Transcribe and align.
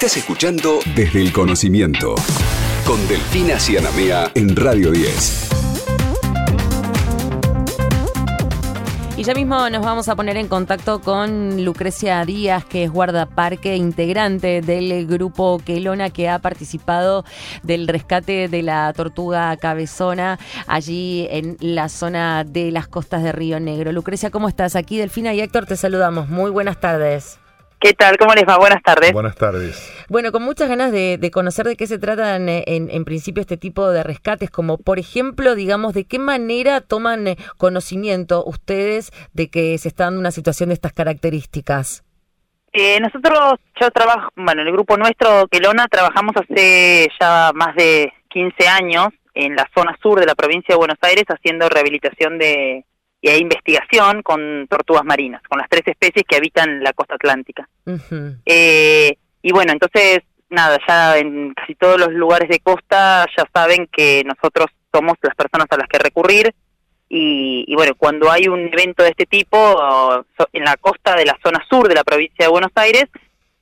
Estás 0.00 0.16
escuchando 0.16 0.78
Desde 0.96 1.20
el 1.20 1.30
Conocimiento 1.30 2.14
con 2.86 3.06
Delfina 3.06 3.60
Cianamea 3.60 4.32
en 4.34 4.56
Radio 4.56 4.92
10. 4.92 5.50
Y 9.18 9.24
ya 9.24 9.34
mismo 9.34 9.68
nos 9.68 9.84
vamos 9.84 10.08
a 10.08 10.16
poner 10.16 10.38
en 10.38 10.48
contacto 10.48 11.02
con 11.02 11.66
Lucrecia 11.66 12.24
Díaz, 12.24 12.64
que 12.64 12.84
es 12.84 12.90
guardaparque 12.90 13.76
integrante 13.76 14.62
del 14.62 15.06
grupo 15.06 15.60
Quelona, 15.62 16.08
que 16.08 16.30
ha 16.30 16.38
participado 16.38 17.26
del 17.62 17.86
rescate 17.86 18.48
de 18.48 18.62
la 18.62 18.90
tortuga 18.94 19.54
cabezona 19.58 20.38
allí 20.66 21.28
en 21.30 21.58
la 21.60 21.90
zona 21.90 22.44
de 22.44 22.70
las 22.70 22.88
costas 22.88 23.22
de 23.22 23.32
Río 23.32 23.60
Negro. 23.60 23.92
Lucrecia, 23.92 24.30
¿cómo 24.30 24.48
estás? 24.48 24.76
Aquí 24.76 24.96
Delfina 24.96 25.34
y 25.34 25.42
Héctor 25.42 25.66
te 25.66 25.76
saludamos. 25.76 26.30
Muy 26.30 26.50
buenas 26.50 26.80
tardes. 26.80 27.38
¿Qué 27.80 27.94
tal? 27.94 28.18
¿Cómo 28.18 28.34
les 28.34 28.44
va? 28.46 28.58
Buenas 28.58 28.82
tardes. 28.82 29.10
Buenas 29.14 29.36
tardes. 29.36 30.04
Bueno, 30.10 30.32
con 30.32 30.42
muchas 30.42 30.68
ganas 30.68 30.92
de, 30.92 31.30
conocer 31.32 31.64
de 31.64 31.76
qué 31.76 31.86
se 31.86 31.98
tratan 31.98 32.46
en, 32.50 32.90
en, 32.90 33.04
principio 33.06 33.40
este 33.40 33.56
tipo 33.56 33.88
de 33.88 34.02
rescates, 34.02 34.50
como 34.50 34.76
por 34.76 34.98
ejemplo, 34.98 35.54
digamos, 35.54 35.94
de 35.94 36.04
qué 36.04 36.18
manera 36.18 36.82
toman 36.82 37.26
eh, 37.26 37.36
conocimiento 37.56 38.44
ustedes 38.44 39.12
de 39.32 39.48
que 39.48 39.78
se 39.78 39.88
está 39.88 40.04
dando 40.04 40.20
una 40.20 40.30
situación 40.30 40.68
de 40.68 40.74
estas 40.74 40.92
características. 40.92 42.04
Eh, 42.74 43.00
nosotros, 43.00 43.58
yo 43.80 43.90
trabajo, 43.90 44.28
bueno, 44.36 44.60
el 44.60 44.72
grupo 44.72 44.98
nuestro, 44.98 45.48
Quelona, 45.48 45.88
trabajamos 45.88 46.34
hace 46.36 47.08
ya 47.18 47.50
más 47.54 47.74
de 47.76 48.12
15 48.28 48.68
años 48.68 49.08
en 49.32 49.56
la 49.56 49.66
zona 49.74 49.96
sur 50.02 50.20
de 50.20 50.26
la 50.26 50.34
provincia 50.34 50.74
de 50.74 50.78
Buenos 50.78 50.98
Aires 51.00 51.24
haciendo 51.28 51.66
rehabilitación 51.70 52.38
de, 52.38 52.84
y 53.20 53.28
hay 53.28 53.40
investigación 53.40 54.22
con 54.22 54.66
tortugas 54.68 55.04
marinas, 55.04 55.42
con 55.48 55.58
las 55.58 55.68
tres 55.68 55.82
especies 55.86 56.24
que 56.26 56.36
habitan 56.36 56.82
la 56.82 56.92
costa 56.92 57.16
atlántica. 57.16 57.68
eh, 58.46 59.16
y 59.42 59.52
bueno, 59.52 59.72
entonces, 59.72 60.20
nada, 60.48 60.78
ya 60.86 61.18
en 61.18 61.52
casi 61.54 61.74
todos 61.74 61.98
los 61.98 62.12
lugares 62.12 62.48
de 62.48 62.60
costa 62.60 63.26
ya 63.36 63.44
saben 63.52 63.88
que 63.92 64.22
nosotros 64.24 64.66
somos 64.92 65.16
las 65.22 65.34
personas 65.34 65.66
a 65.70 65.76
las 65.76 65.88
que 65.88 65.98
recurrir. 65.98 66.54
Y, 67.08 67.64
y 67.66 67.74
bueno, 67.74 67.94
cuando 67.96 68.30
hay 68.30 68.46
un 68.46 68.70
evento 68.72 69.02
de 69.02 69.10
este 69.10 69.26
tipo 69.26 70.24
en 70.52 70.64
la 70.64 70.76
costa 70.76 71.16
de 71.16 71.24
la 71.24 71.36
zona 71.42 71.58
sur 71.68 71.88
de 71.88 71.94
la 71.94 72.04
provincia 72.04 72.44
de 72.44 72.50
Buenos 72.50 72.70
Aires, 72.76 73.06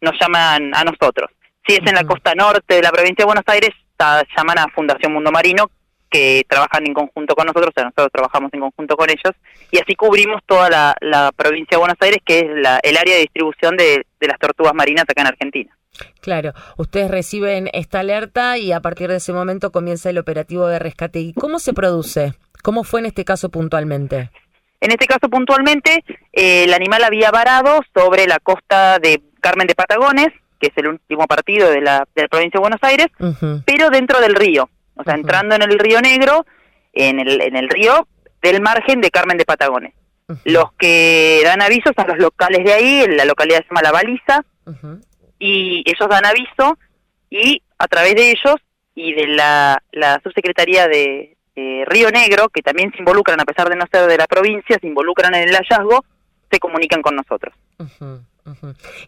nos 0.01 0.15
llaman 0.21 0.75
a 0.75 0.85
nosotros. 0.85 1.31
Si 1.67 1.75
es 1.75 1.81
en 1.81 1.95
la 1.95 2.05
costa 2.05 2.35
norte 2.35 2.75
de 2.75 2.83
la 2.83 2.91
provincia 2.91 3.23
de 3.23 3.27
Buenos 3.27 3.45
Aires, 3.47 3.71
llaman 4.37 4.59
a 4.59 4.69
Fundación 4.69 5.13
Mundo 5.13 5.31
Marino, 5.33 5.71
que 6.11 6.45
trabajan 6.49 6.87
en 6.87 6.95
conjunto 6.95 7.35
con 7.35 7.47
nosotros, 7.47 7.69
o 7.69 7.75
sea, 7.75 7.85
nosotros 7.85 8.09
trabajamos 8.13 8.53
en 8.53 8.61
conjunto 8.61 8.97
con 8.97 9.11
ellos, 9.11 9.35
y 9.71 9.79
así 9.79 9.95
cubrimos 9.95 10.41
toda 10.47 10.69
la, 11.01 11.33
provincia 11.37 11.77
de 11.77 11.79
Buenos 11.79 11.99
Aires, 12.01 12.19
que 12.25 12.41
es 12.41 12.47
la, 12.57 12.81
el 12.83 12.97
área 12.97 13.15
de 13.15 13.23
distribución 13.23 13.77
de, 13.77 14.05
las 14.21 14.39
tortugas 14.39 14.75
marinas 14.75 15.05
acá 15.09 15.23
en 15.23 15.29
Argentina. 15.29 15.79
Claro, 16.21 16.53
ustedes 16.77 17.11
reciben 17.11 17.69
esta 17.73 18.01
alerta 18.01 18.59
y 18.59 18.73
a 18.73 18.81
partir 18.81 19.09
de 19.09 19.17
ese 19.17 19.33
momento 19.33 19.73
comienza 19.73 20.11
el 20.11 20.19
operativo 20.19 20.67
de 20.67 20.79
rescate. 20.79 21.21
¿Y 21.21 21.33
cómo 21.33 21.59
se 21.59 21.73
produce? 21.73 22.35
¿Cómo 22.63 22.85
fue 22.85 23.01
en 23.01 23.07
este 23.07 23.25
caso 23.25 23.51
puntualmente? 23.51 24.31
En 24.81 24.93
este 24.93 25.07
caso 25.07 25.29
puntualmente, 25.29 26.05
eh, 26.33 26.65
el 26.65 26.75
animal 26.75 27.03
había 27.05 27.31
varado 27.31 27.81
sobre 27.95 28.27
la 28.27 28.39
costa 28.39 28.99
de 28.99 29.21
Carmen 29.41 29.67
de 29.67 29.75
Patagones, 29.75 30.29
que 30.61 30.69
es 30.69 30.73
el 30.77 30.89
último 30.89 31.27
partido 31.27 31.71
de 31.71 31.81
la, 31.81 32.07
de 32.15 32.23
la 32.23 32.29
provincia 32.29 32.59
de 32.59 32.61
Buenos 32.61 32.83
Aires, 32.83 33.07
pero 33.65 33.91
dentro 33.91 34.21
del 34.21 34.35
río 34.35 34.69
o 34.99 35.05
sea, 35.05 35.15
entrando 35.15 35.55
en 35.55 35.63
el 35.63 35.79
Río 35.79 36.01
Negro, 36.01 36.45
en 36.93 37.21
el, 37.21 37.41
en 37.41 37.57
el 37.57 37.69
río 37.69 38.07
del 38.43 38.61
margen 38.61 39.01
de 39.01 39.11
Carmen 39.11 39.39
de 39.39 39.45
Patagones. 39.45 39.95
Los 40.45 40.73
que 40.75 41.41
dan 41.43 41.63
aviso 41.63 41.91
son 41.97 42.07
los 42.07 42.19
locales 42.19 42.63
de 42.65 42.73
ahí, 42.73 43.07
la 43.09 43.25
localidad 43.25 43.61
se 43.61 43.69
llama 43.69 43.83
La 43.83 43.93
Baliza, 43.93 44.45
y 45.39 45.83
ellos 45.87 46.09
dan 46.09 46.27
aviso 46.27 46.79
y 47.31 47.63
a 47.79 47.87
través 47.89 48.15
de 48.15 48.31
ellos 48.31 48.57
y 48.95 49.15
de 49.15 49.29
la, 49.29 49.83
la 49.93 50.21
subsecretaría 50.23 50.89
de, 50.89 51.35
Río 51.87 52.11
Negro, 52.13 52.49
que 52.51 52.63
también 52.63 52.93
se 52.93 52.99
involucran, 52.99 53.41
a 53.41 53.45
pesar 53.45 53.69
de 53.69 53.75
no 53.75 53.85
ser 53.91 54.07
de 54.07 54.17
la 54.17 54.29
provincia, 54.29 54.79
se 54.81 54.87
involucran 54.87 55.35
en 55.35 55.49
el 55.49 55.57
hallazgo, 55.57 56.05
se 56.49 56.61
comunican 56.61 57.03
con 57.03 57.17
nosotros. 57.17 57.53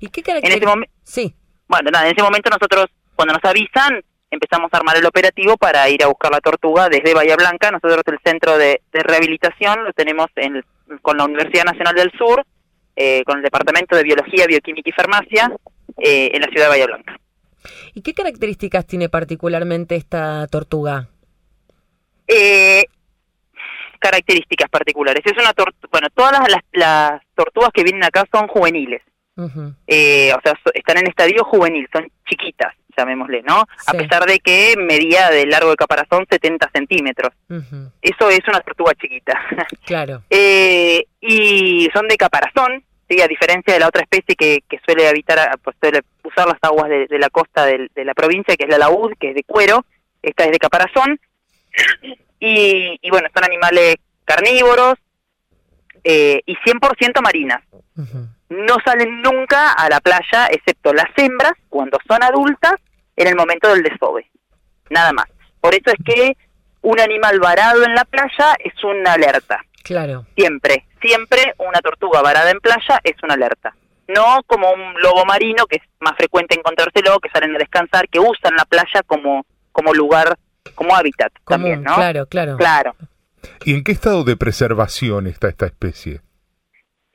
¿Y 0.00 0.08
qué 0.08 0.20
características? 0.20 0.74
Sí. 1.04 1.32
Bueno, 1.68 1.92
nada, 1.92 2.06
en 2.06 2.12
ese 2.12 2.24
momento 2.24 2.50
nosotros, 2.50 2.86
cuando 3.14 3.34
nos 3.34 3.44
avisan, 3.44 4.02
empezamos 4.30 4.70
a 4.72 4.76
armar 4.76 4.96
el 4.96 5.06
operativo 5.06 5.56
para 5.56 5.88
ir 5.88 6.02
a 6.02 6.06
buscar 6.06 6.30
la 6.30 6.40
tortuga 6.40 6.88
desde 6.88 7.14
Bahía 7.14 7.36
Blanca. 7.36 7.70
Nosotros 7.70 8.02
el 8.06 8.18
centro 8.24 8.56
de, 8.56 8.80
rehabilitación 8.92 9.84
lo 9.84 9.92
tenemos 9.92 10.26
en, 10.36 10.64
con 11.02 11.16
la 11.16 11.24
Universidad 11.24 11.64
Nacional 11.64 11.94
del 11.94 12.12
Sur, 12.12 12.44
eh, 12.96 13.22
con 13.24 13.38
el 13.38 13.42
Departamento 13.42 13.96
de 13.96 14.04
Biología, 14.04 14.46
Bioquímica 14.46 14.88
y 14.88 14.92
Farmacia 14.92 15.52
eh, 15.98 16.30
en 16.32 16.40
la 16.40 16.48
ciudad 16.48 16.66
de 16.66 16.70
Bahía 16.70 16.86
Blanca. 16.86 17.18
¿Y 17.94 18.02
qué 18.02 18.14
características 18.14 18.86
tiene 18.86 19.08
particularmente 19.08 19.96
esta 19.96 20.46
tortuga? 20.46 21.08
Eh, 22.26 22.84
características 23.98 24.70
particulares. 24.70 25.22
Es 25.24 25.32
una 25.32 25.52
bueno, 25.90 26.08
todas 26.14 26.32
las, 26.48 26.62
las, 26.72 27.22
tortugas 27.34 27.70
que 27.74 27.82
vienen 27.82 28.04
acá 28.04 28.24
son 28.32 28.46
juveniles. 28.48 29.02
eh, 29.86 30.32
o 30.34 30.40
sea, 30.42 30.52
están 30.74 30.98
en 30.98 31.08
estadio 31.08 31.44
juvenil, 31.44 31.88
son 31.92 32.06
chiquitas 32.28 32.74
llamémosle, 32.96 33.42
¿no? 33.42 33.64
A 33.86 33.92
pesar 33.92 34.26
de 34.26 34.38
que 34.38 34.74
medía 34.76 35.30
de 35.30 35.46
largo 35.46 35.70
de 35.70 35.76
caparazón 35.76 36.26
70 36.30 36.70
centímetros. 36.72 37.32
Eso 38.00 38.30
es 38.30 38.40
una 38.48 38.60
tortuga 38.60 38.94
chiquita. 38.94 39.40
Claro. 39.84 40.22
eh, 40.30 41.04
y 41.20 41.88
son 41.92 42.06
de 42.06 42.16
caparazón, 42.16 42.84
¿sí? 43.08 43.20
a 43.20 43.26
diferencia 43.26 43.74
de 43.74 43.80
la 43.80 43.88
otra 43.88 44.02
especie 44.02 44.36
que, 44.36 44.62
que 44.68 44.78
suele 44.84 45.08
habitar, 45.08 45.58
pues 45.62 45.76
suele 45.80 46.02
usar 46.22 46.46
las 46.46 46.58
aguas 46.62 46.88
de, 46.88 47.18
la 47.18 47.28
costa 47.28 47.66
de, 47.66 47.88
la 47.96 48.14
provincia, 48.14 48.56
que 48.56 48.64
es 48.64 48.70
la 48.70 48.78
laúd, 48.78 49.12
que 49.18 49.30
es 49.30 49.34
de 49.34 49.42
cuero, 49.42 49.84
esta 50.22 50.44
es 50.44 50.52
de 50.52 50.58
caparazón. 50.58 51.18
Y, 52.42 52.98
y 53.02 53.10
bueno, 53.10 53.28
son 53.34 53.44
animales 53.44 53.96
carnívoros 54.24 54.94
eh, 56.04 56.40
y 56.46 56.56
100% 56.56 57.20
marinas. 57.22 57.62
No 58.50 58.76
salen 58.84 59.22
nunca 59.22 59.72
a 59.72 59.88
la 59.88 60.00
playa, 60.00 60.46
excepto 60.50 60.92
las 60.92 61.06
hembras, 61.16 61.52
cuando 61.68 61.98
son 62.06 62.22
adultas, 62.22 62.74
en 63.16 63.28
el 63.28 63.36
momento 63.36 63.68
del 63.72 63.82
desove. 63.82 64.28
Nada 64.90 65.12
más. 65.12 65.26
Por 65.60 65.74
eso 65.74 65.84
es 65.86 66.04
que 66.04 66.36
un 66.82 66.98
animal 67.00 67.38
varado 67.38 67.84
en 67.84 67.94
la 67.94 68.04
playa 68.04 68.56
es 68.58 68.72
una 68.82 69.12
alerta. 69.12 69.60
Claro. 69.82 70.26
Siempre, 70.36 70.86
siempre 71.00 71.54
una 71.58 71.80
tortuga 71.80 72.22
varada 72.22 72.50
en 72.50 72.60
playa 72.60 73.00
es 73.04 73.14
una 73.22 73.34
alerta. 73.34 73.74
No 74.08 74.42
como 74.46 74.72
un 74.72 75.00
lobo 75.00 75.24
marino, 75.24 75.66
que 75.66 75.76
es 75.76 75.82
más 76.00 76.16
frecuente 76.16 76.56
encontrárselo, 76.58 77.20
que 77.20 77.30
salen 77.30 77.54
a 77.54 77.58
descansar, 77.58 78.08
que 78.08 78.18
usan 78.18 78.56
la 78.56 78.64
playa 78.64 79.02
como, 79.06 79.46
como 79.70 79.94
lugar, 79.94 80.36
como 80.74 80.96
hábitat 80.96 81.32
también, 81.46 81.84
¿no? 81.84 81.94
Claro, 81.94 82.26
claro. 82.26 82.56
Claro. 82.56 82.96
¿Y 83.64 83.74
en 83.74 83.84
qué 83.84 83.92
estado 83.92 84.24
de 84.24 84.36
preservación 84.36 85.26
está 85.26 85.48
esta 85.48 85.66
especie? 85.66 86.20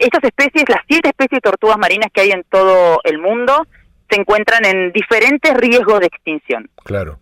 Estas 0.06 0.24
especies, 0.24 0.66
las 0.70 0.82
siete 0.88 1.10
especies 1.10 1.38
de 1.38 1.50
tortugas 1.50 1.80
marinas 1.80 2.12
que 2.14 2.22
hay 2.22 2.30
en 2.30 2.44
todo 2.44 3.00
el 3.04 3.18
mundo, 3.18 3.66
se 4.08 4.22
encuentran 4.22 4.64
en 4.64 4.92
diferentes 4.92 5.52
riesgos 5.56 6.00
de 6.00 6.06
extinción. 6.06 6.70
Claro. 6.84 7.18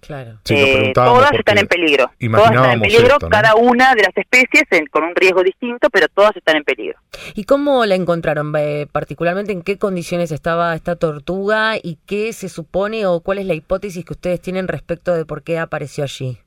Claro. 0.00 0.38
Eh, 0.50 0.92
todas 0.94 1.32
están 1.32 1.56
en 1.56 1.66
peligro. 1.66 2.10
Todas 2.18 2.50
están 2.50 2.72
en 2.72 2.80
peligro, 2.80 3.18
cada 3.30 3.54
una 3.54 3.94
de 3.94 4.02
las 4.02 4.16
especies 4.16 4.64
con 4.90 5.04
un 5.04 5.14
riesgo 5.14 5.42
distinto, 5.42 5.88
pero 5.90 6.08
todas 6.08 6.36
están 6.36 6.56
en 6.56 6.64
peligro. 6.64 6.98
¿Y 7.34 7.44
cómo 7.44 7.86
la 7.86 7.94
encontraron? 7.94 8.52
Eh, 8.58 8.86
particularmente, 8.90 9.52
¿en 9.52 9.62
qué 9.62 9.78
condiciones 9.78 10.30
estaba 10.30 10.74
esta 10.74 10.96
tortuga 10.96 11.76
y 11.82 11.98
qué 12.06 12.34
se 12.34 12.50
supone 12.50 13.06
o 13.06 13.20
cuál 13.20 13.38
es 13.38 13.46
la 13.46 13.54
hipótesis 13.54 14.04
que 14.04 14.12
ustedes 14.12 14.42
tienen 14.42 14.68
respecto 14.68 15.14
de 15.14 15.24
por 15.24 15.42
qué 15.42 15.58
apareció 15.58 16.04
allí? 16.04 16.38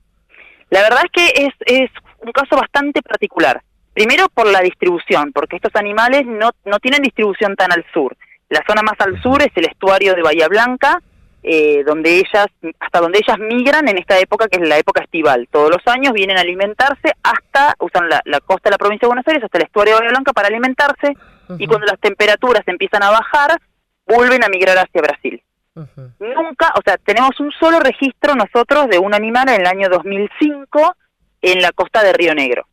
La 0.69 0.81
verdad 0.81 1.01
es 1.03 1.11
que 1.11 1.45
es, 1.45 1.53
es 1.65 1.89
un 2.21 2.31
caso 2.31 2.57
bastante 2.57 3.01
particular. 3.01 3.61
Primero 3.93 4.27
por 4.29 4.47
la 4.47 4.61
distribución, 4.61 5.31
porque 5.33 5.57
estos 5.57 5.75
animales 5.75 6.25
no, 6.25 6.49
no 6.65 6.79
tienen 6.79 7.01
distribución 7.01 7.55
tan 7.55 7.71
al 7.71 7.85
sur. 7.93 8.15
La 8.49 8.63
zona 8.67 8.81
más 8.81 8.99
al 8.99 9.21
sur 9.21 9.41
es 9.41 9.51
el 9.55 9.65
estuario 9.65 10.15
de 10.15 10.21
Bahía 10.21 10.47
Blanca, 10.47 11.01
eh, 11.45 11.83
donde 11.85 12.19
ellas, 12.19 12.47
hasta 12.79 13.01
donde 13.01 13.19
ellas 13.19 13.37
migran 13.37 13.87
en 13.89 13.97
esta 13.97 14.17
época 14.17 14.47
que 14.47 14.61
es 14.61 14.67
la 14.67 14.77
época 14.77 15.03
estival. 15.03 15.47
Todos 15.51 15.69
los 15.69 15.85
años 15.87 16.13
vienen 16.13 16.37
a 16.37 16.41
alimentarse 16.41 17.11
hasta, 17.21 17.75
usan 17.79 18.07
la, 18.09 18.39
costa 18.39 18.69
de 18.69 18.71
la 18.71 18.77
provincia 18.77 19.05
de 19.05 19.09
Buenos 19.09 19.27
Aires, 19.27 19.43
hasta 19.43 19.57
el 19.57 19.65
estuario 19.65 19.93
de 19.93 19.99
Bahía 19.99 20.11
Blanca 20.11 20.33
para 20.33 20.47
alimentarse, 20.47 21.17
y 21.59 21.67
cuando 21.67 21.85
las 21.85 21.99
temperaturas 21.99 22.63
empiezan 22.65 23.03
a 23.03 23.11
bajar, 23.11 23.59
vuelven 24.07 24.43
a 24.43 24.47
migrar 24.47 24.77
hacia 24.77 25.01
Brasil. 25.01 25.43
Nunca, 25.75 26.71
o 26.75 26.81
sea, 26.85 26.97
tenemos 26.97 27.39
un 27.39 27.51
solo 27.51 27.79
registro 27.79 28.35
nosotros 28.35 28.87
de 28.87 28.99
un 28.99 29.13
animal 29.13 29.49
en 29.49 29.61
el 29.61 29.67
año 29.67 29.89
2005 29.89 30.95
en 31.41 31.61
la 31.61 31.71
costa 31.71 32.03
de 32.03 32.13
Río 32.13 32.33
Negro. 32.33 32.67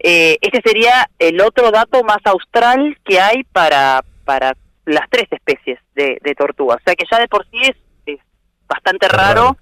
Eh, 0.00 0.38
ese 0.40 0.60
sería 0.64 1.08
el 1.18 1.40
otro 1.40 1.70
dato 1.70 2.02
más 2.04 2.18
austral 2.24 2.96
que 3.04 3.20
hay 3.20 3.42
para, 3.44 4.04
para 4.24 4.56
las 4.84 5.08
tres 5.10 5.26
especies 5.30 5.78
de, 5.94 6.18
de 6.22 6.34
tortuga. 6.34 6.76
O 6.76 6.80
sea 6.84 6.94
que 6.94 7.04
ya 7.10 7.18
de 7.18 7.28
por 7.28 7.44
sí 7.50 7.58
es, 7.62 7.76
es 8.06 8.18
bastante 8.68 9.08
raro, 9.08 9.56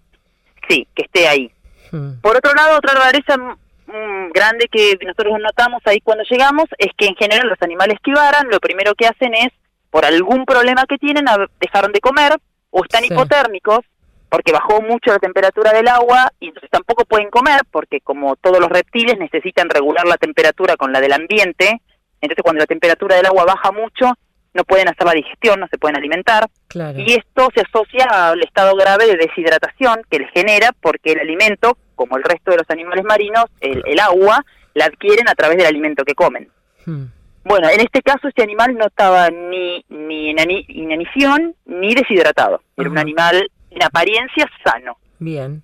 sí, 0.68 0.86
que 0.94 1.02
esté 1.02 1.28
ahí. 1.28 1.50
Hmm. 1.90 2.20
Por 2.20 2.36
otro 2.36 2.52
lado, 2.54 2.76
otra 2.78 2.94
rareza 2.94 3.36
mm, 3.38 4.30
grande 4.34 4.68
que 4.70 4.98
nosotros 5.04 5.38
notamos 5.40 5.80
ahí 5.86 6.00
cuando 6.00 6.24
llegamos 6.28 6.66
es 6.78 6.90
que 6.96 7.06
en 7.06 7.16
general 7.16 7.48
los 7.48 7.62
animales 7.62 7.98
que 8.02 8.12
varan 8.12 8.48
lo 8.50 8.60
primero 8.60 8.94
que 8.94 9.06
hacen 9.06 9.34
es, 9.34 9.48
por 9.90 10.04
algún 10.04 10.44
problema 10.44 10.84
que 10.86 10.98
tienen, 10.98 11.24
dejaron 11.60 11.92
de 11.92 12.00
comer 12.00 12.36
o 12.70 12.82
están 12.84 13.02
Sí. 13.02 13.12
hipotérmicos 13.12 13.80
porque 14.28 14.52
bajó 14.52 14.80
mucho 14.82 15.10
la 15.12 15.18
temperatura 15.18 15.72
del 15.72 15.88
agua 15.88 16.32
y 16.40 16.48
entonces 16.48 16.70
tampoco 16.70 17.04
pueden 17.04 17.30
comer 17.30 17.60
porque 17.70 18.00
como 18.00 18.36
todos 18.36 18.58
los 18.60 18.68
reptiles 18.68 19.18
necesitan 19.18 19.68
regular 19.68 20.06
la 20.06 20.16
temperatura 20.16 20.76
con 20.76 20.92
la 20.92 21.00
del 21.00 21.12
ambiente, 21.12 21.80
entonces 22.20 22.42
cuando 22.42 22.60
la 22.60 22.66
temperatura 22.66 23.16
del 23.16 23.26
agua 23.26 23.44
baja 23.44 23.70
mucho 23.72 24.12
no 24.54 24.64
pueden 24.64 24.88
hacer 24.88 25.06
la 25.06 25.12
digestión, 25.12 25.60
no 25.60 25.68
se 25.68 25.76
pueden 25.78 25.96
alimentar 25.96 26.48
Claro. 26.68 26.98
y 26.98 27.12
esto 27.12 27.48
se 27.54 27.60
asocia 27.60 28.06
al 28.30 28.42
estado 28.42 28.74
grave 28.74 29.06
de 29.06 29.16
deshidratación 29.16 30.00
que 30.10 30.18
les 30.18 30.30
genera 30.32 30.70
porque 30.80 31.12
el 31.12 31.20
alimento, 31.20 31.76
como 31.94 32.16
el 32.16 32.24
resto 32.24 32.50
de 32.50 32.56
los 32.58 32.70
animales 32.70 33.04
marinos, 33.04 33.44
el, 33.60 33.82
el 33.86 34.00
agua 34.00 34.44
la 34.74 34.86
adquieren 34.86 35.28
a 35.28 35.34
través 35.34 35.56
del 35.58 35.66
alimento 35.66 36.04
que 36.04 36.14
comen. 36.14 36.48
Hmm. 36.84 37.04
Bueno, 37.44 37.68
en 37.68 37.80
este 37.80 38.02
caso 38.02 38.26
este 38.28 38.42
animal 38.42 38.74
no 38.76 38.86
estaba 38.86 39.30
ni, 39.30 39.84
ni 39.88 40.30
en 40.30 40.40
ani- 40.40 40.64
inanición 40.68 41.54
ni 41.64 41.94
deshidratado. 41.94 42.60
Era 42.76 42.90
un 42.90 42.98
animal 42.98 43.50
en 43.76 43.82
apariencia 43.82 44.50
sano. 44.64 44.96
Bien. 45.18 45.62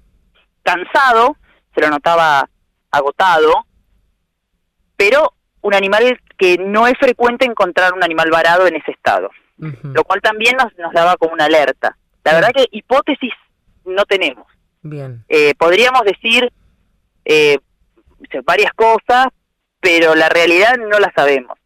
Cansado, 0.62 1.36
se 1.74 1.80
lo 1.80 1.88
notaba 1.88 2.48
agotado, 2.90 3.66
pero 4.96 5.32
un 5.62 5.74
animal 5.74 6.20
que 6.36 6.58
no 6.58 6.86
es 6.86 6.94
frecuente 6.98 7.46
encontrar 7.46 7.94
un 7.94 8.04
animal 8.04 8.30
varado 8.30 8.66
en 8.66 8.76
ese 8.76 8.90
estado, 8.90 9.30
lo 9.56 10.04
cual 10.04 10.20
también 10.20 10.56
nos, 10.56 10.76
nos 10.76 10.92
daba 10.92 11.16
como 11.16 11.32
una 11.32 11.46
alerta. 11.46 11.96
La 12.24 12.34
verdad 12.34 12.50
que 12.54 12.66
hipótesis 12.70 13.32
no 13.84 14.04
tenemos. 14.04 14.46
Bien. 14.82 15.24
Eh, 15.28 15.54
podríamos 15.54 16.02
decir 16.02 16.52
eh, 17.24 17.58
varias 18.44 18.72
cosas, 18.74 19.28
pero 19.80 20.14
la 20.14 20.28
realidad 20.28 20.76
no 20.76 20.98
la 20.98 21.10
sabemos. 21.14 21.58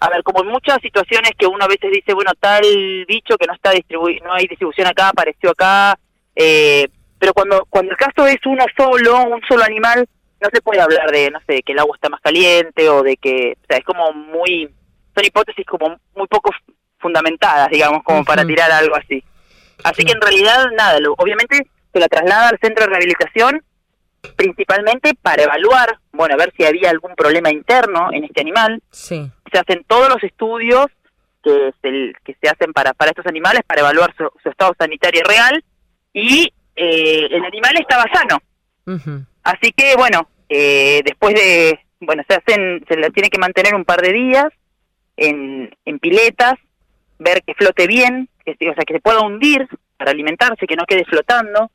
A 0.00 0.08
ver, 0.10 0.22
como 0.22 0.42
en 0.42 0.48
muchas 0.48 0.78
situaciones 0.82 1.32
que 1.38 1.46
uno 1.46 1.64
a 1.64 1.68
veces 1.68 1.90
dice, 1.92 2.14
bueno, 2.14 2.32
tal 2.40 2.62
bicho 3.06 3.36
que 3.36 3.46
no 3.46 3.54
está 3.54 3.70
distribu 3.70 4.08
no 4.24 4.32
hay 4.34 4.46
distribución 4.46 4.86
acá, 4.88 5.08
apareció 5.10 5.50
acá, 5.50 5.98
eh, 6.34 6.88
pero 7.18 7.32
cuando 7.34 7.64
cuando 7.70 7.92
el 7.92 7.96
caso 7.96 8.26
es 8.26 8.38
uno 8.46 8.64
solo, 8.76 9.22
un 9.24 9.40
solo 9.48 9.62
animal, 9.62 10.08
no 10.40 10.48
se 10.52 10.60
puede 10.60 10.80
hablar 10.80 11.10
de, 11.12 11.30
no 11.30 11.38
sé, 11.46 11.62
que 11.62 11.72
el 11.72 11.78
agua 11.78 11.94
está 11.96 12.08
más 12.08 12.20
caliente 12.20 12.88
o 12.88 13.02
de 13.02 13.16
que, 13.16 13.56
o 13.62 13.66
sea, 13.68 13.78
es 13.78 13.84
como 13.84 14.12
muy, 14.12 14.68
son 15.14 15.24
hipótesis 15.24 15.64
como 15.66 15.96
muy 16.16 16.26
poco 16.26 16.50
fundamentadas, 16.98 17.68
digamos, 17.70 18.02
como 18.04 18.24
para 18.24 18.44
tirar 18.44 18.70
algo 18.72 18.96
así. 18.96 19.22
Así 19.84 20.02
Sí. 20.02 20.06
que 20.06 20.12
en 20.12 20.20
realidad, 20.20 20.66
nada, 20.76 20.98
lo- 21.00 21.14
obviamente 21.18 21.66
se 21.92 22.00
la 22.00 22.08
traslada 22.08 22.48
al 22.48 22.58
centro 22.60 22.84
de 22.84 22.90
rehabilitación 22.90 23.62
principalmente 24.36 25.14
para 25.20 25.42
evaluar, 25.44 25.98
bueno, 26.12 26.34
a 26.34 26.38
ver 26.38 26.52
si 26.56 26.64
había 26.64 26.90
algún 26.90 27.14
problema 27.14 27.50
interno 27.50 28.08
en 28.12 28.24
este 28.24 28.40
animal, 28.40 28.82
Sí. 28.90 29.30
se 29.50 29.58
hacen 29.58 29.84
todos 29.86 30.08
los 30.08 30.22
estudios 30.22 30.86
que 31.42 31.72
se, 31.82 32.12
que 32.24 32.36
se 32.40 32.48
hacen 32.48 32.72
para, 32.72 32.92
para 32.94 33.10
estos 33.10 33.26
animales 33.26 33.62
para 33.66 33.80
evaluar 33.80 34.14
su, 34.16 34.30
su 34.42 34.48
estado 34.48 34.74
sanitario 34.78 35.22
real 35.24 35.64
y 36.12 36.52
eh, 36.76 37.26
el 37.30 37.44
animal 37.44 37.74
estaba 37.80 38.04
sano. 38.12 38.38
Así 39.42 39.72
que 39.72 39.94
bueno, 39.96 40.28
eh, 40.48 41.02
después 41.04 41.34
de, 41.34 41.80
bueno, 42.00 42.22
se 42.28 42.34
hacen, 42.34 42.84
se 42.88 42.96
la 42.96 43.10
tiene 43.10 43.28
que 43.28 43.38
mantener 43.38 43.74
un 43.74 43.84
par 43.84 44.00
de 44.02 44.12
días 44.12 44.46
en, 45.16 45.74
en 45.84 45.98
piletas, 45.98 46.54
ver 47.18 47.42
que 47.44 47.54
flote 47.54 47.86
bien, 47.86 48.28
que, 48.44 48.52
o 48.70 48.74
sea, 48.74 48.84
que 48.84 48.94
se 48.94 49.00
pueda 49.00 49.20
hundir 49.20 49.66
para 49.96 50.12
alimentarse, 50.12 50.66
que 50.66 50.76
no 50.76 50.84
quede 50.86 51.04
flotando, 51.04 51.70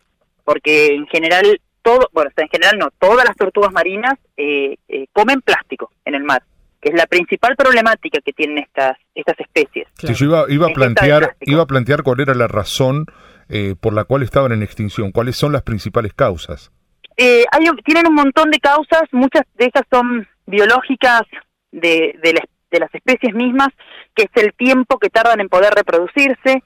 porque 0.46 0.88
en 0.96 1.08
general 1.08 1.60
todo, 1.88 2.10
bueno, 2.12 2.30
o 2.30 2.34
sea, 2.36 2.44
en 2.44 2.50
general 2.50 2.78
no, 2.78 2.90
todas 3.00 3.26
las 3.26 3.36
tortugas 3.38 3.72
marinas 3.72 4.16
eh, 4.36 4.76
eh, 4.90 5.08
comen 5.14 5.42
plástico 5.42 5.92
en 6.06 6.16
el 6.16 6.24
mar, 6.24 6.44
que 6.82 6.90
es 6.90 6.96
la 6.96 7.06
principal 7.08 7.56
problemática 7.56 8.20
que 8.26 8.34
tienen 8.34 8.58
estas 8.58 8.98
estas 9.16 9.40
especies. 9.40 9.88
Sí, 9.98 10.14
yo 10.14 10.26
iba, 10.26 10.46
iba 10.50 10.68
a 10.68 10.74
plantear, 10.74 11.36
iba 11.42 11.62
a 11.64 11.66
plantear 11.66 12.04
cuál 12.04 12.20
era 12.20 12.34
la 12.34 12.48
razón 12.48 13.06
eh, 13.50 13.76
por 13.80 13.94
la 13.94 14.04
cual 14.04 14.24
estaban 14.24 14.52
en 14.52 14.62
extinción, 14.64 15.12
cuáles 15.14 15.38
son 15.38 15.52
las 15.54 15.64
principales 15.64 16.14
causas. 16.14 16.72
Eh, 17.16 17.46
hay, 17.52 17.70
un- 17.70 17.78
tienen 17.78 18.06
un 18.08 18.16
montón 18.16 18.52
de 18.52 18.60
causas, 18.60 19.04
muchas 19.12 19.44
de 19.56 19.66
esas 19.68 19.84
son 19.90 20.28
biológicas 20.46 21.22
de, 21.72 22.14
de, 22.22 22.34
las- 22.34 22.50
de 22.72 22.80
las 22.80 22.94
especies 22.94 23.34
mismas, 23.34 23.70
que 24.14 24.24
es 24.24 24.44
el 24.44 24.54
tiempo 24.54 25.00
que 25.00 25.10
tardan 25.10 25.40
en 25.40 25.48
poder 25.50 25.74
reproducirse. 25.74 26.62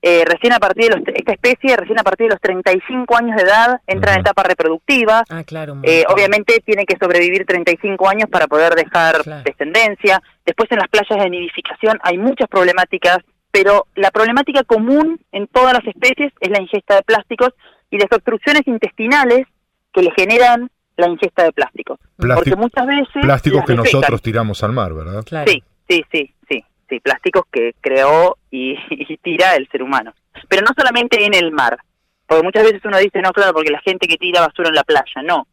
Eh, 0.00 0.24
recién 0.24 0.52
a 0.52 0.58
partir 0.60 0.90
de 0.90 0.96
los, 0.96 1.08
esta 1.12 1.32
especie, 1.32 1.76
recién 1.76 1.98
a 1.98 2.04
partir 2.04 2.26
de 2.28 2.34
los 2.34 2.40
35 2.40 3.16
años 3.16 3.36
de 3.36 3.42
edad, 3.42 3.80
entra 3.86 4.14
en 4.14 4.20
etapa 4.20 4.44
reproductiva. 4.44 5.24
Ah, 5.28 5.42
claro. 5.44 5.78
Eh, 5.82 6.04
obviamente 6.08 6.62
tiene 6.64 6.84
que 6.86 6.96
sobrevivir 7.00 7.44
35 7.44 8.08
años 8.08 8.28
para 8.30 8.46
poder 8.46 8.74
dejar 8.74 9.22
Claro. 9.22 9.42
descendencia. 9.44 10.22
Después 10.46 10.70
en 10.70 10.78
las 10.78 10.88
playas 10.88 11.18
de 11.24 11.30
nidificación 11.30 11.98
hay 12.02 12.16
muchas 12.16 12.48
problemáticas, 12.48 13.18
pero 13.50 13.86
la 13.96 14.10
problemática 14.12 14.62
común 14.62 15.20
en 15.32 15.46
todas 15.48 15.72
las 15.72 15.84
especies 15.86 16.32
es 16.40 16.50
la 16.50 16.60
ingesta 16.60 16.94
de 16.96 17.02
plásticos 17.02 17.50
y 17.90 17.98
las 17.98 18.12
obstrucciones 18.12 18.62
intestinales 18.66 19.46
que 19.92 20.02
le 20.02 20.10
generan 20.16 20.70
la 20.96 21.08
ingesta 21.08 21.42
de 21.44 21.52
plásticos. 21.52 21.98
Plástico- 22.16 22.34
Porque 22.34 22.56
muchas 22.56 22.86
veces... 22.86 23.22
Plásticos 23.22 23.64
que 23.64 23.72
defecan. 23.72 23.84
nosotros 24.00 24.22
tiramos 24.22 24.62
al 24.62 24.72
mar, 24.72 24.92
¿verdad? 24.94 25.24
Claro. 25.24 25.50
Sí, 25.50 25.62
sí, 25.88 26.04
sí, 26.12 26.34
sí, 26.48 26.64
sí, 26.88 27.00
plásticos 27.00 27.44
que 27.50 27.74
creó 27.80 28.36
y, 28.50 28.76
y 28.90 29.16
tira 29.18 29.54
el 29.56 29.68
ser 29.68 29.82
humano. 29.82 30.12
Pero 30.48 30.62
no 30.62 30.72
solamente 30.76 31.24
en 31.24 31.34
el 31.34 31.50
mar, 31.52 31.78
porque 32.26 32.42
muchas 32.44 32.64
veces 32.64 32.80
uno 32.84 32.98
dice, 32.98 33.20
no, 33.22 33.32
claro, 33.32 33.52
porque 33.54 33.70
la 33.70 33.80
gente 33.80 34.06
que 34.06 34.16
tira 34.16 34.40
basura 34.40 34.68
en 34.68 34.74
la 34.74 34.84
playa, 34.84 35.22
no. 35.24 35.46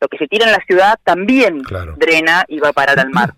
Lo 0.00 0.08
que 0.08 0.18
se 0.18 0.26
tira 0.28 0.44
en 0.46 0.52
la 0.52 0.62
ciudad 0.66 0.98
también 1.04 1.60
Claro. 1.62 1.94
drena 1.96 2.44
y 2.48 2.58
va 2.58 2.68
a 2.68 2.72
parar 2.74 2.98
al 3.00 3.10
mar. 3.10 3.34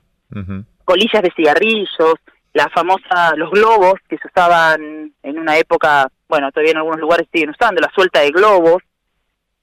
Colillas 0.84 1.22
de 1.22 1.30
cigarrillos, 1.36 2.14
la 2.54 2.68
famosa, 2.70 3.36
los 3.36 3.50
globos 3.50 3.94
que 4.08 4.16
se 4.18 4.26
usaban 4.26 5.12
en 5.22 5.38
una 5.38 5.56
época, 5.58 6.08
bueno, 6.28 6.50
todavía 6.50 6.72
en 6.72 6.78
algunos 6.78 6.98
lugares 7.00 7.28
siguen 7.32 7.50
usando, 7.50 7.80
la 7.80 7.90
suelta 7.94 8.20
de 8.20 8.30
globos. 8.30 8.82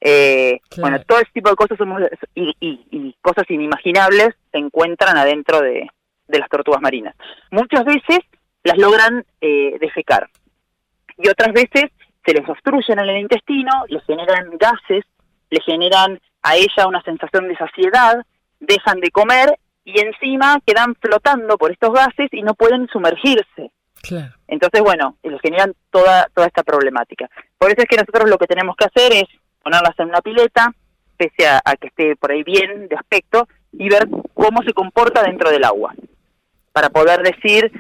Eh, 0.02 0.60
Claro. 0.70 0.81
Bueno, 0.81 1.04
todo 1.08 1.20
ese 1.20 1.31
tipo 1.34 1.50
de 1.50 1.56
cosas 1.56 1.78
somos, 1.78 2.02
y, 2.36 2.54
y- 2.60 2.86
y 2.92 3.16
cosas 3.22 3.46
inimaginables 3.50 4.30
se 4.52 4.58
encuentran 4.60 5.18
adentro 5.18 5.62
de, 5.62 5.88
de 6.27 6.39
las 6.39 6.50
tortugas 6.50 6.81
marinas. 6.81 7.16
Muchas 7.51 7.86
veces 7.86 8.19
las 8.63 8.77
logran 8.77 9.25
eh, 9.42 9.77
defecar 9.80 10.30
y 11.18 11.30
otras 11.30 11.54
veces 11.54 11.92
se 12.25 12.33
les 12.33 12.48
obstruyen 12.50 13.00
en 13.00 13.10
el 13.10 13.22
intestino, 13.22 13.72
les 13.88 14.04
generan 14.06 14.50
gases, 14.57 15.06
le 15.50 15.62
generan 15.62 16.19
a 16.42 16.56
ella 16.56 16.88
una 16.88 17.01
sensación 17.04 17.48
de 17.48 17.56
saciedad, 17.56 18.25
dejan 18.60 19.00
de 19.00 19.12
comer 19.12 19.57
y 19.83 20.00
encima 20.00 20.60
quedan 20.66 20.95
flotando 20.95 21.57
por 21.57 21.72
estos 21.72 21.94
gases 21.94 22.30
y 22.31 22.42
no 22.42 22.56
pueden 22.56 22.88
sumergirse. 22.88 23.71
Claro. 24.01 24.33
Entonces, 24.48 24.81
bueno, 24.81 25.18
les 25.24 25.39
generan 25.42 25.74
toda, 25.92 26.28
toda 26.33 26.48
esta 26.48 26.63
problemática. 26.63 27.30
Por 27.57 27.69
eso 27.69 27.81
es 27.81 27.88
que 27.88 27.97
nosotros 27.97 28.30
lo 28.30 28.38
que 28.38 28.47
tenemos 28.47 28.76
que 28.76 28.85
hacer 28.85 29.14
es 29.14 29.26
ponerlas 29.64 29.97
en 30.00 30.09
una 30.09 30.21
pileta, 30.21 30.71
pese 31.18 31.47
a, 31.47 31.61
a 31.64 31.76
que 31.76 31.88
esté 31.88 32.16
por 32.16 32.31
ahí 32.31 32.44
bien 32.44 32.88
de 32.88 32.95
aspecto, 32.95 33.47
y 33.71 33.90
ver 33.90 34.07
cómo 34.33 34.61
se 34.64 34.73
comporta 34.73 35.23
dentro 35.23 35.50
del 35.50 35.64
agua, 35.64 35.94
para 36.76 36.90
poder 36.90 37.22
decir 37.24 37.72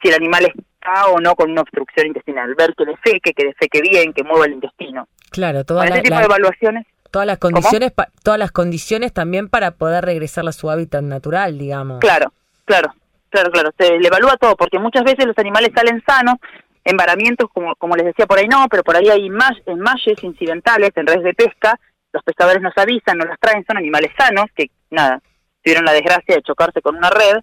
si 0.00 0.08
el 0.10 0.14
animal 0.14 0.44
está 0.46 1.06
o 1.08 1.18
no 1.18 1.34
con 1.34 1.50
una 1.50 1.62
obstrucción 1.62 2.06
intestinal, 2.06 2.54
ver 2.54 2.72
que 2.78 2.84
defeque, 2.84 3.32
que 3.32 3.46
defeque 3.46 3.80
bien, 3.80 4.12
que 4.12 4.22
mueva 4.22 4.46
el 4.46 4.52
intestino. 4.52 5.08
Claro, 5.32 5.64
todas 5.64 5.88
Con 5.88 5.92
ese 5.92 5.96
la- 5.96 6.02
tipo 6.04 6.14
la- 6.14 6.20
de 6.20 6.26
evaluaciones 6.26 6.86
todas 7.10 7.26
las 7.28 7.38
condiciones, 7.38 7.90
pa- 7.92 8.08
todas 8.24 8.38
las 8.40 8.50
condiciones 8.52 9.12
también 9.12 9.48
para 9.48 9.72
poder 9.72 10.04
regresar 10.04 10.46
a 10.48 10.52
su 10.52 10.68
hábitat 10.70 11.02
natural, 11.02 11.58
digamos. 11.58 12.00
Claro, 12.00 12.32
claro, 12.64 12.92
claro, 13.30 13.50
claro. 13.52 13.70
Se 13.78 13.98
le 13.98 14.08
evalúa 14.08 14.36
todo, 14.36 14.56
porque 14.56 14.80
muchas 14.80 15.04
veces 15.04 15.24
los 15.26 15.38
animales 15.38 15.70
salen 15.74 16.02
sanos, 16.06 16.36
en 16.84 16.96
varamientos, 16.96 17.48
como, 17.54 17.74
como 17.76 17.94
les 17.96 18.06
decía 18.06 18.26
por 18.26 18.38
ahí 18.38 18.46
no, 18.48 18.66
pero 18.68 18.82
por 18.84 18.96
ahí 18.96 19.08
hay 19.10 19.30
más, 19.30 19.52
en 19.66 19.78
malles 19.80 20.22
incidentales, 20.24 20.90
en 20.96 21.06
redes 21.06 21.22
de 21.22 21.34
pesca, 21.34 21.78
los 22.12 22.22
pescadores 22.24 22.60
nos 22.62 22.76
avisan, 22.76 23.16
nos 23.18 23.28
las 23.28 23.38
traen, 23.40 23.64
son 23.64 23.76
animales 23.78 24.10
sanos, 24.18 24.46
que 24.54 24.70
nada, 24.90 25.20
tuvieron 25.62 25.84
la 25.84 25.92
desgracia 25.92 26.34
de 26.34 26.42
chocarse 26.42 26.82
con 26.82 26.96
una 26.96 27.10
red, 27.10 27.38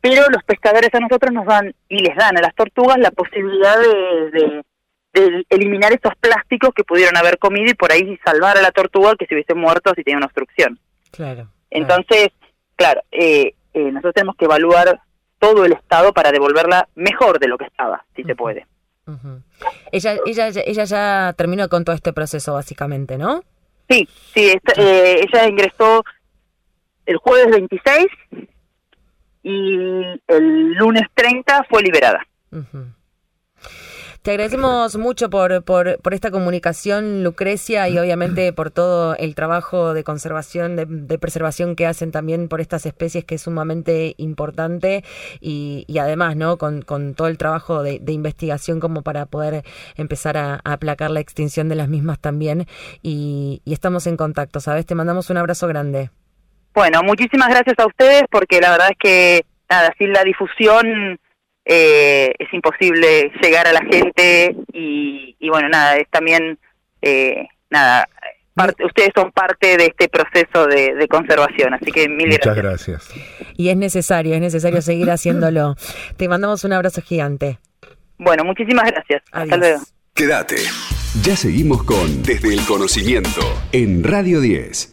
pero 0.00 0.22
los 0.30 0.42
pescadores 0.44 0.90
a 0.94 1.00
nosotros 1.00 1.32
nos 1.32 1.46
dan 1.46 1.74
y 1.88 1.98
les 2.02 2.16
dan 2.16 2.36
a 2.38 2.40
las 2.40 2.54
tortugas 2.54 2.98
la 2.98 3.10
posibilidad 3.10 3.78
de, 3.78 4.30
de- 4.30 4.62
de 5.12 5.44
eliminar 5.50 5.92
estos 5.92 6.12
plásticos 6.20 6.70
que 6.72 6.84
pudieron 6.84 7.16
haber 7.16 7.36
comido 7.38 7.68
y 7.70 7.74
por 7.74 7.90
ahí 7.90 8.16
salvar 8.24 8.56
a 8.56 8.62
la 8.62 8.70
tortuga 8.70 9.16
que 9.18 9.26
se 9.26 9.34
hubiese 9.34 9.54
muerto 9.54 9.92
si 9.96 10.04
tenía 10.04 10.18
una 10.18 10.26
obstrucción. 10.26 10.78
Claro. 11.10 11.48
Entonces, 11.70 12.28
claro, 12.76 13.00
eh, 13.10 13.54
eh, 13.74 13.80
nosotros 13.90 14.14
tenemos 14.14 14.36
que 14.36 14.44
evaluar 14.44 15.00
todo 15.40 15.64
el 15.64 15.72
estado 15.72 16.12
para 16.12 16.30
devolverla 16.30 16.88
mejor 16.94 17.40
de 17.40 17.48
lo 17.48 17.58
que 17.58 17.64
estaba, 17.64 18.04
si 18.14 18.22
se 18.22 18.36
puede. 18.36 18.66
Ujú. 19.06 19.42
ella, 19.90 20.16
ella, 20.24 20.48
ella 20.64 20.84
ya 20.84 21.34
terminó 21.36 21.68
con 21.68 21.84
todo 21.84 21.96
este 21.96 22.12
proceso, 22.12 22.54
básicamente, 22.54 23.18
¿no? 23.18 23.42
Sí, 23.88 24.08
sí, 24.32 24.50
esta- 24.50 24.80
eh, 24.80 25.22
ella 25.28 25.48
ingresó 25.48 26.04
el 27.06 27.16
jueves 27.16 27.50
26 27.50 28.06
y 29.42 29.74
el 30.26 30.72
lunes 30.74 31.06
30 31.14 31.66
fue 31.68 31.82
liberada. 31.82 32.26
Te 34.22 34.32
agradecemos 34.32 34.98
mucho 34.98 35.30
por, 35.30 35.64
por, 35.64 35.98
por 36.02 36.12
esta 36.12 36.30
comunicación, 36.30 37.24
Lucrecia, 37.24 37.88
y 37.88 37.96
obviamente 37.96 38.52
por 38.52 38.70
todo 38.70 39.16
el 39.16 39.34
trabajo 39.34 39.94
de 39.94 40.04
conservación, 40.04 40.76
de, 40.76 41.18
preservación 41.18 41.74
que 41.74 41.86
hacen 41.86 42.12
también 42.12 42.48
por 42.48 42.60
estas 42.60 42.84
especies, 42.84 43.24
que 43.24 43.36
es 43.36 43.42
sumamente 43.42 44.14
importante, 44.18 45.04
y, 45.40 45.86
y 45.88 45.98
además, 45.98 46.36
¿no? 46.36 46.58
Con, 46.58 46.82
con, 46.82 47.14
todo 47.14 47.28
el 47.28 47.38
trabajo 47.38 47.82
de, 47.82 47.98
investigación 48.12 48.78
como 48.78 49.00
para 49.00 49.24
poder 49.24 49.64
empezar 49.96 50.36
a, 50.36 50.60
aplacar 50.64 51.10
la 51.10 51.20
extinción 51.20 51.70
de 51.70 51.76
las 51.76 51.88
mismas 51.88 52.18
también. 52.18 52.66
Y, 53.02 53.62
y 53.64 53.72
estamos 53.72 54.06
en 54.06 54.18
contacto, 54.18 54.60
¿sabes? 54.60 54.84
Te 54.84 54.94
mandamos 54.94 55.30
un 55.30 55.38
abrazo 55.38 55.66
grande. 55.66 56.10
Bueno, 56.74 57.02
muchísimas 57.02 57.48
gracias 57.48 57.78
a 57.78 57.86
ustedes 57.86 58.24
porque 58.30 58.60
la 58.60 58.70
verdad 58.70 58.90
es 58.90 58.98
que, 58.98 59.44
nada, 59.68 59.92
sin 59.98 60.12
la 60.12 60.22
difusión 60.24 61.18
eh, 61.64 62.32
es 62.38 62.52
imposible 62.52 63.32
llegar 63.42 63.66
a 63.66 63.72
la 63.72 63.80
gente 63.80 64.56
y, 64.72 65.48
bueno, 65.48 65.68
nada, 65.68 65.96
es 65.96 66.08
también, 66.10 66.58
eh, 67.02 67.46
nada, 67.70 68.06
ustedes 68.84 69.10
son 69.14 69.32
parte 69.32 69.76
de 69.76 69.86
este 69.86 70.08
proceso 70.08 70.66
de, 70.66 71.06
conservación, 71.08 71.74
así 71.74 71.90
que 71.90 72.08
mil 72.08 72.28
Muchas 72.28 72.56
gracias. 72.56 73.10
Y 73.56 73.68
es 73.68 73.76
necesario, 73.76 74.34
es 74.34 74.40
necesario 74.40 74.82
seguir 74.82 75.10
haciéndolo. 75.10 75.76
Te 76.16 76.28
mandamos 76.28 76.64
un 76.64 76.72
abrazo 76.72 77.02
gigante. 77.02 77.58
Bueno, 78.18 78.44
muchísimas 78.44 78.90
gracias. 78.90 79.22
Hasta 79.32 79.56
luego. 79.56 79.80
Quédate. 80.14 80.56
Ya 81.22 81.34
seguimos 81.34 81.82
con 81.82 82.22
Desde 82.22 82.52
el 82.52 82.64
Conocimiento 82.66 83.40
en 83.72 84.04
Radio 84.04 84.40
10. 84.40 84.89